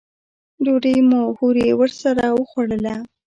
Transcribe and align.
ډوډۍ 0.63 0.97
مو 1.09 1.21
هورې 1.37 1.67
ورسره 1.79 2.25
وخوړله. 2.39 2.95